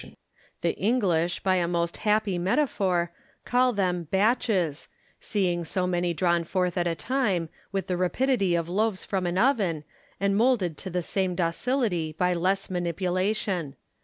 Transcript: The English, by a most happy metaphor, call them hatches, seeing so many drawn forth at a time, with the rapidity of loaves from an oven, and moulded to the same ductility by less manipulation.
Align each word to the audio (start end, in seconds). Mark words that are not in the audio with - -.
The 0.61 0.75
English, 0.77 1.41
by 1.41 1.57
a 1.57 1.67
most 1.67 1.97
happy 1.97 2.39
metaphor, 2.39 3.11
call 3.45 3.71
them 3.71 4.07
hatches, 4.11 4.87
seeing 5.19 5.63
so 5.63 5.85
many 5.85 6.11
drawn 6.11 6.43
forth 6.43 6.75
at 6.75 6.87
a 6.87 6.95
time, 6.95 7.49
with 7.71 7.85
the 7.85 7.95
rapidity 7.97 8.55
of 8.55 8.67
loaves 8.67 9.05
from 9.05 9.27
an 9.27 9.37
oven, 9.37 9.83
and 10.19 10.35
moulded 10.35 10.75
to 10.79 10.89
the 10.89 11.03
same 11.03 11.35
ductility 11.35 12.13
by 12.17 12.33
less 12.33 12.67
manipulation. 12.67 13.75